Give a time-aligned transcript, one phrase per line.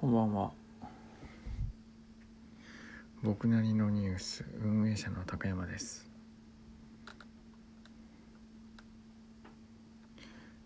[0.00, 0.52] こんばんは。
[3.20, 6.08] 僕なりのニュース運営者の高山です。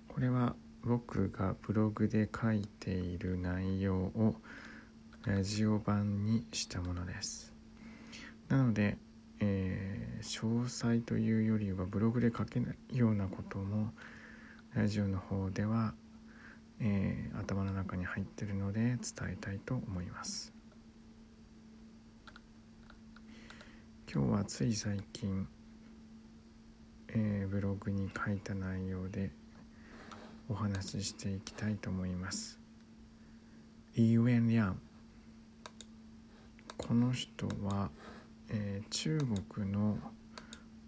[0.07, 4.35] これは僕がブログで書いている内容を
[5.25, 7.55] ラジオ版にしたものです。
[8.51, 8.99] なので、
[9.41, 13.95] えー、詳細というよりはブログで書けないようなことも
[14.75, 15.95] ラジオの方では
[16.85, 18.99] えー、頭の中に入ってるので伝
[19.31, 20.53] えたいと思います。
[24.13, 25.47] 今日はつい最近、
[27.09, 29.31] えー、ブログに書いた内容で
[30.49, 32.59] お話ししていきたいと思います。
[33.95, 34.81] イーウェン・リャン。
[36.77, 37.91] この人は、
[38.49, 39.21] えー、中
[39.55, 39.99] 国の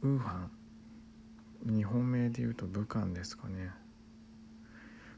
[0.02, 0.48] ウーハ
[1.64, 1.76] ン。
[1.76, 3.70] 日本名で言うと武漢ですかね。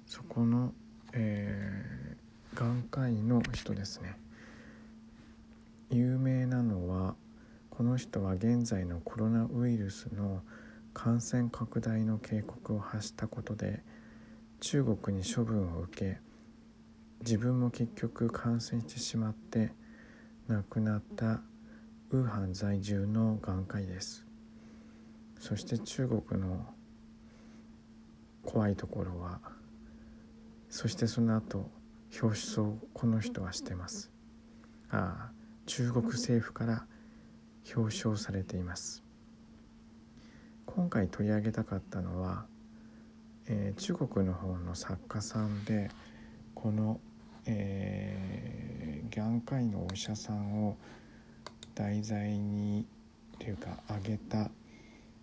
[0.07, 0.73] そこの、
[1.13, 4.17] えー、眼科医の人ですね。
[5.91, 7.15] 有名なのは
[7.71, 10.43] この人は現在のコロナウイルスの
[10.95, 13.83] 感染拡大の警告を発したことで
[14.61, 16.19] 中国に処分を受け
[17.21, 19.73] 自分も結局感染してしまって
[20.49, 21.43] 亡くなった
[22.11, 24.25] ウーハン在住の眼科医です。
[25.41, 26.65] そして中国の
[28.45, 29.41] 怖いところは
[30.77, 31.71] そしてその後
[32.23, 34.13] 表彰をこの人はしてます。
[34.91, 35.33] ああ
[35.65, 36.85] 中国政府から
[37.75, 39.03] 表彰されています。
[40.67, 42.45] 今回取り上げたかったのは、
[43.47, 45.91] えー、中国の方の作家さんで
[46.55, 47.01] この、
[47.47, 50.77] えー、眼科医のお医者さんを
[51.75, 52.85] 題材に
[53.39, 54.51] というか挙げた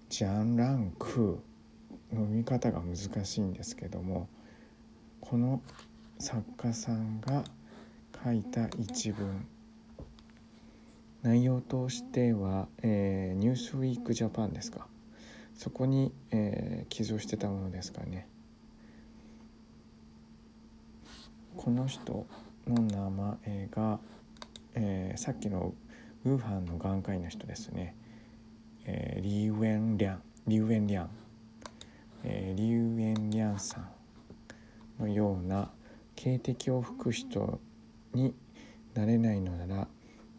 [0.10, 4.28] ジャン・ランクーの見方が難しいんですけども
[5.26, 5.62] この
[6.20, 7.46] 作家さんが
[8.26, 9.48] 書いた一文。
[11.22, 14.86] 内容としては「えー、ニュースウィークジャパンですか。
[15.56, 18.28] そこに、えー、寄贈してたものですかね。
[21.56, 22.28] この人
[22.68, 24.02] の名前が、
[24.76, 25.74] えー、さっきの
[26.26, 27.96] ウーハンの眼科医の人ですね、
[28.86, 31.10] えー、リーウェン・リャンリュウェン・リャン、
[32.26, 34.03] えー、リュウェン・リャンさん。
[35.04, 35.70] のような
[36.16, 37.60] 警笛を吹く人
[38.14, 38.34] に
[38.94, 39.88] なれないのなら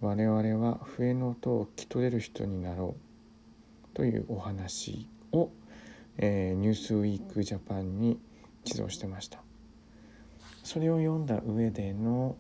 [0.01, 5.51] 我々は笛の音を聞き取れる人になろうというお話を、
[6.17, 8.19] えー、ニュースウィークジャパンに
[8.65, 9.39] 寄贈してました。
[10.63, 12.37] それを読んだ上での、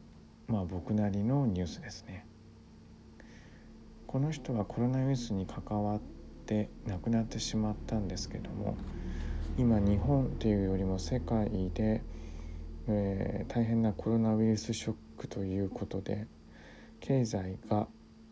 [0.49, 2.27] まあ、僕なりのニュースですね。
[4.07, 6.01] この人はコロナウイルスに関わっ
[6.47, 8.77] て亡くなってしまったんですけども
[9.56, 12.03] 今日本っていうよりも世界で、
[12.88, 16.26] えー、大変なコロナウイルスショックということで
[16.98, 17.87] 経済が、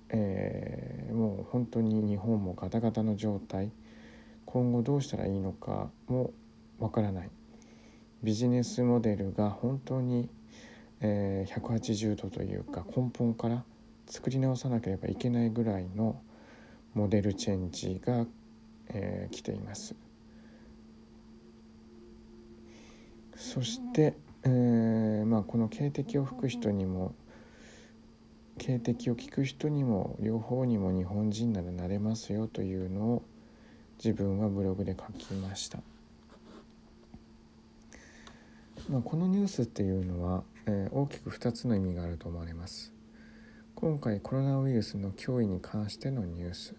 [0.09, 3.71] えー、もう本当に日本もガタガタの状態
[4.47, 6.33] 今後どうしたらいいのかも
[6.81, 7.31] わからない
[8.25, 10.29] ビジネスモデルが本当に、
[11.01, 13.63] えー、180度というか根本から
[14.09, 16.21] 作り直さなければいけないぐらいの
[16.95, 18.27] モデルチェンジが、
[18.89, 20.02] えー、来ています。
[23.43, 24.15] そして、
[24.45, 27.13] えー、まあ、この警笛を吹く人にも
[28.57, 33.23] 警笛を聞く人にも両方にも日本人ならなれますよというのを
[33.99, 35.81] 自分はブログで書きました、
[38.89, 42.93] まあ、このニュースっていうのは、えー、大きく2つの意味があると思われます。
[43.75, 46.77] 今回コロナウイルスの脅威に関してのニュース。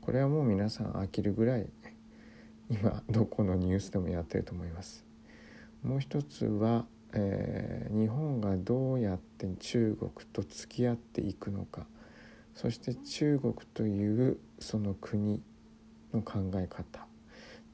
[0.00, 1.68] これはもう皆さん飽きるぐらい
[2.68, 5.13] 今どこのニュースでもやってると思います。
[5.84, 11.86] もう一つは、えー、日本がどうやって中国と付き合っていくのか。
[12.54, 15.42] そして中国というその国
[16.14, 17.06] の考え方。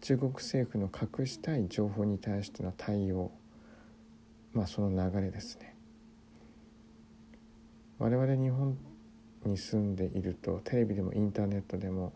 [0.01, 3.31] 中国政府の隠したい情報に対しての対応。
[4.53, 5.77] まあその流れですね。
[7.99, 8.77] 我々日本
[9.45, 12.13] に住んでいるとテレビでもインターネットでも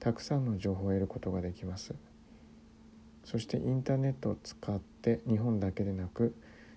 [0.00, 1.94] たくさんの情報を得ることができます。
[3.24, 6.34] そしてインターネットを使って日本だけでなく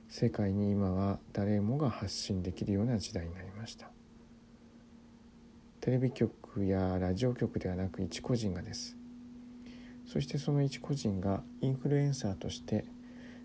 [0.10, 3.90] 世界に今は誰もが発信できるような時代になりました。
[5.82, 8.96] テレビ局やラジオ局ではなく一個人がです。
[10.06, 12.86] そしてその一個人がインフルエンサーとして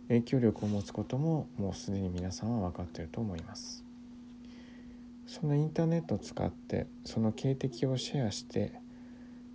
[0.08, 3.84] 影響力を持つことももうすでに皆さんは分かっていると思います。
[5.26, 8.72] そのインターネットを使ってその警笛をシェアして、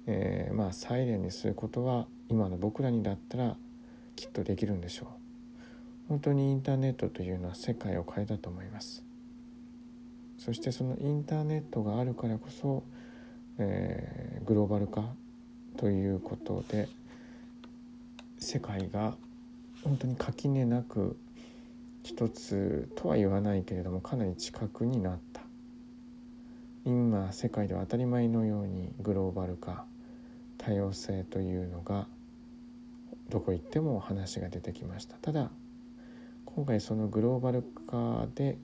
[0.07, 3.55] えー、まあサイレンにすることは今の僕らにだったら
[4.15, 5.07] きっとできるんでしょう。
[6.09, 9.03] 本当にインターネットというのは世界を変えたと思います。
[10.37, 12.83] そしてそのインターネットがあるからこそ、
[13.57, 15.05] えー、グローバル化
[15.77, 16.89] ということで
[18.39, 19.15] 世界が
[19.83, 21.17] 本当に垣根なく
[22.03, 25.41] 一つとは言わないけれどもかなり近くになった。
[26.85, 29.85] 今世界では当たり前のようにグローバル化
[30.65, 32.07] 多様性というのが
[33.29, 35.17] どこ行っても話が出てきました。
[35.17, 35.51] ただ
[36.45, 38.57] 今回そのグローバル化で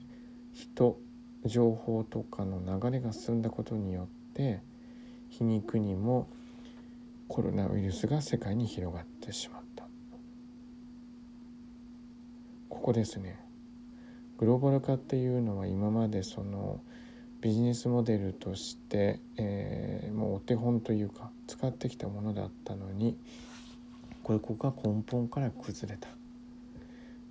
[0.54, 0.98] 人
[1.44, 4.62] 情報とかの流れが進んだことによって
[5.28, 6.28] 皮肉にも
[7.28, 9.84] コロナウイルスが世界に広がってしまった。
[12.70, 13.38] ここですね。
[14.38, 16.80] グローバル化っていうのは今までその
[17.40, 23.16] ビジネスモデルとして、えー、もうお手本というか使ってきたものだったのに
[24.22, 26.08] これここが根本から崩れた。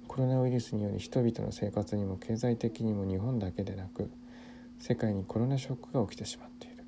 [0.08, 4.10] コロナウイルスにより人々の生活にも経済的にも日本だけでなく
[4.80, 6.84] 世界にコロナショックが起きてしまっている。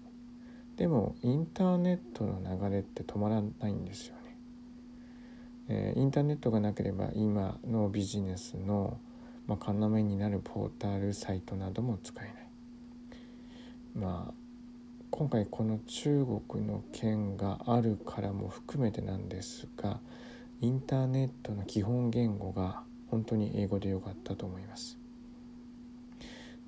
[0.77, 4.37] でもインターネットの流れって止まらないんですよね、
[5.69, 8.97] えー、インターネットがなければ今のビジネスの、
[9.45, 12.50] まあ、要になるポータルサイトなども使えない。
[13.95, 14.33] まあ
[15.09, 19.99] 今回この中国の件があるからも含めてなんですが
[20.61, 24.97] インターネットの基本言語が本当に英語でよかったと思います。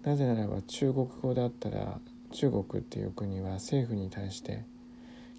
[0.03, 1.99] なぜならば中国語だったら
[2.31, 4.65] 中国っていう国は政府に対して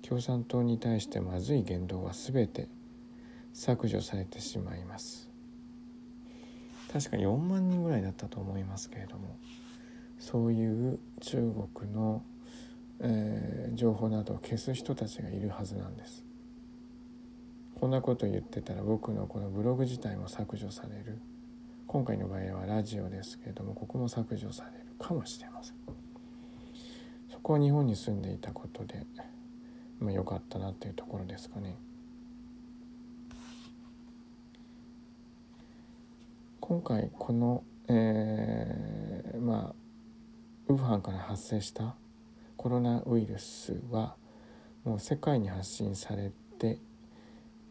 [0.03, 2.69] 共産党に対してまずい言動は全て
[3.53, 5.29] 削除されてしまいます。
[6.93, 9.37] 確か4万人ぐらいだったと思いますけれども
[10.25, 12.23] そういう中国の、
[13.01, 16.25] えー、情報などを消す人たちがいるはずなんです。
[17.79, 21.19] こんなこと言ってたら僕のこのブログ自体も削除される。
[21.87, 24.87] 今回の場合はラジオですけれどもここも削除される。
[24.99, 25.75] かもしれません。
[27.31, 29.05] そこは日本に住んでいたことで
[30.01, 31.77] まあ良かったなっていうところですかね。
[36.61, 39.84] 今回この、えー、まあ
[40.67, 41.95] ウーハンから発生した
[42.57, 44.17] コロナウイルスは
[44.85, 46.79] もう世界に発信されて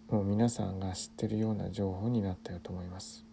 [0.09, 3.25] もう皆さんが知ってるような情報になったよと思います。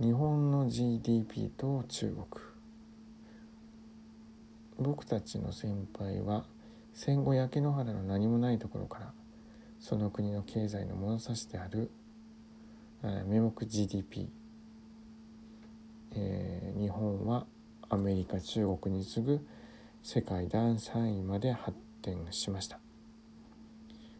[0.00, 2.24] 日本の GDP と中国。
[4.78, 6.44] 僕たちの先輩は
[6.94, 9.12] 戦後焼け野原の何もないところから
[9.78, 11.90] その国の経済の物差しである
[13.02, 14.28] 名目 GDP、
[16.12, 17.46] えー、日本は
[17.88, 19.46] アメリカ中国に次ぐ
[20.02, 22.78] 世界第3位まで発展しました。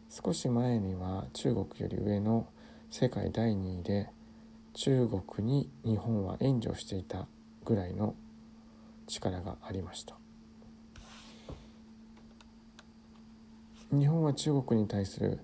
[0.09, 2.47] 少し前には中国より上の
[2.89, 4.09] 世界第2位で
[4.73, 7.27] 中国に日本は援助していた
[7.63, 8.15] ぐらいの
[9.07, 10.15] 力がありました。
[13.91, 15.39] 日本は中国に対する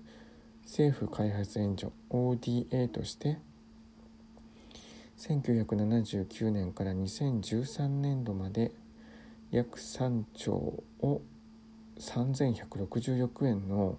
[0.68, 3.38] 政府開発援助 ODA として
[5.16, 8.72] 1979年から2013年度まで
[9.50, 10.52] 約3兆
[11.00, 11.22] を
[11.98, 13.98] 3160億円の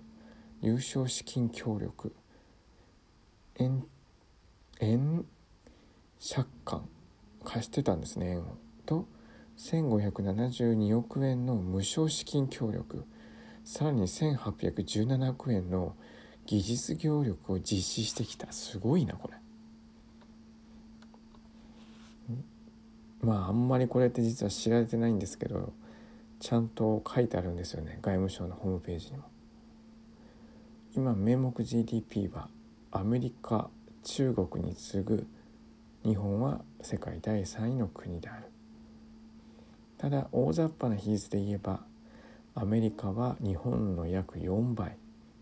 [0.62, 2.14] 優勝資金協力
[3.58, 3.84] 円
[4.80, 5.26] 円
[6.22, 6.84] 借款
[7.44, 8.58] 貸してたんですね円を。
[8.86, 9.08] と
[9.58, 13.06] 1572億円の無償資金協力
[13.66, 15.96] さらに1817億円の
[16.50, 18.52] 技術協力を実施してきた。
[18.52, 19.36] すごいなこれ。
[23.22, 25.74] まああんまりこれって実は知られてないんですけど
[26.40, 28.00] ちゃんと書いてあるんですよね。
[28.02, 29.26] 外務省のホームページにも。
[30.96, 32.50] 今名目 GDP は
[32.90, 33.70] アメリカ
[34.04, 35.28] 中国に次ぐ
[36.04, 38.46] 日本は世界第3位の国である。
[40.00, 41.82] ただ大雑把な比率で言えば
[42.56, 44.98] アメリカは日本の約4倍。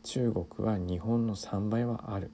[0.08, 2.32] 中国は日本の3倍はある。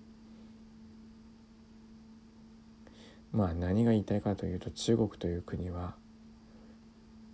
[3.32, 5.96] まあ何が言いたいかというと中国という国は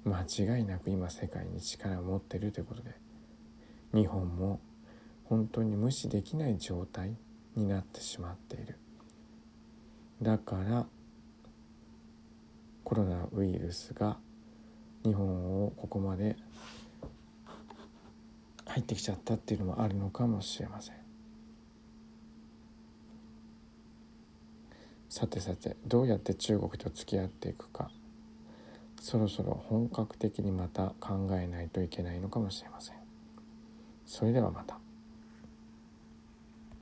[0.05, 2.96] 間違いなく今世界に力を持ってるということで
[3.93, 4.62] 日本も
[5.25, 7.17] 本当に無視できない状態
[7.58, 8.77] になってしまっている。
[10.22, 10.88] だから
[12.86, 14.17] コロナウイルスが
[15.03, 16.38] 日本をここまで
[18.69, 20.95] 入ってきちゃったっていうのもあるのかもしれません
[25.09, 27.89] さてさてどうやって中国と付き合っていくか
[29.01, 32.95] そろそろ本格的にまた考えないといけないのかもしれません。
[34.05, 34.77] それではまた。